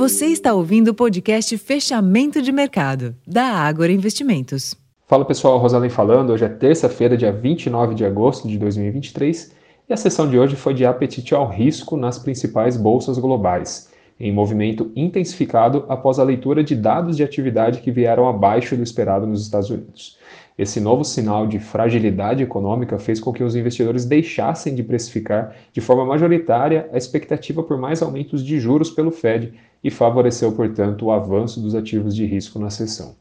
[0.00, 4.74] Você está ouvindo o podcast Fechamento de Mercado, da Ágora Investimentos.
[5.06, 6.30] Fala pessoal, Rosalém falando.
[6.30, 9.52] Hoje é terça-feira, dia 29 de agosto de 2023,
[9.86, 14.32] e a sessão de hoje foi de apetite ao risco nas principais bolsas globais, em
[14.32, 19.42] movimento intensificado após a leitura de dados de atividade que vieram abaixo do esperado nos
[19.42, 20.16] Estados Unidos.
[20.56, 25.80] Esse novo sinal de fragilidade econômica fez com que os investidores deixassem de precificar de
[25.82, 31.12] forma majoritária a expectativa por mais aumentos de juros pelo Fed e favoreceu, portanto, o
[31.12, 33.14] avanço dos ativos de risco na sessão.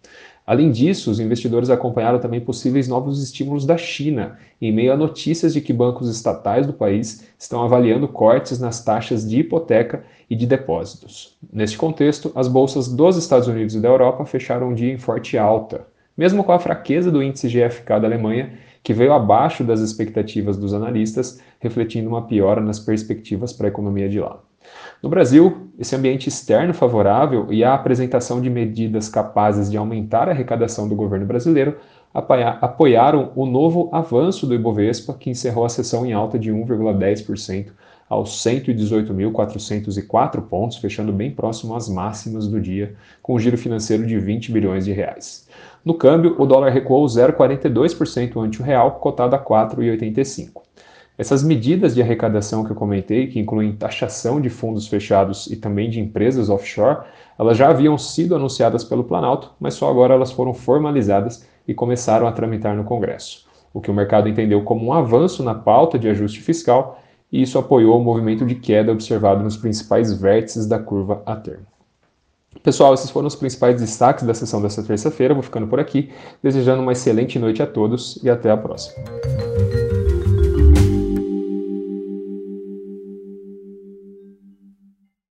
[0.45, 5.53] Além disso, os investidores acompanharam também possíveis novos estímulos da China, em meio a notícias
[5.53, 10.47] de que bancos estatais do país estão avaliando cortes nas taxas de hipoteca e de
[10.47, 11.37] depósitos.
[11.53, 15.37] Neste contexto, as bolsas dos Estados Unidos e da Europa fecharam um dia em forte
[15.37, 15.85] alta
[16.19, 18.51] mesmo com a fraqueza do índice GFK da Alemanha,
[18.83, 24.09] que veio abaixo das expectativas dos analistas, refletindo uma piora nas perspectivas para a economia
[24.09, 24.37] de lá.
[25.01, 30.31] No Brasil, esse ambiente externo favorável e a apresentação de medidas capazes de aumentar a
[30.31, 31.77] arrecadação do governo brasileiro
[32.13, 37.67] apoiaram o novo avanço do Ibovespa, que encerrou a sessão em alta de 1,10%
[38.09, 44.17] aos 118.404 pontos, fechando bem próximo às máximas do dia, com um giro financeiro de
[44.17, 45.47] 20 bilhões de reais.
[45.85, 50.63] No câmbio, o dólar recuou 0,42% ante o real, cotado a 4,85.
[51.19, 55.89] Essas medidas de arrecadação que eu comentei, que incluem taxação de fundos fechados e também
[55.89, 56.99] de empresas offshore,
[57.37, 62.25] elas já haviam sido anunciadas pelo Planalto, mas só agora elas foram formalizadas e começaram
[62.25, 66.07] a tramitar no Congresso, o que o mercado entendeu como um avanço na pauta de
[66.07, 71.21] ajuste fiscal e isso apoiou o movimento de queda observado nos principais vértices da curva
[71.25, 71.65] a termo.
[72.63, 75.33] Pessoal, esses foram os principais destaques da sessão dessa terça-feira.
[75.33, 79.03] Vou ficando por aqui, desejando uma excelente noite a todos e até a próxima.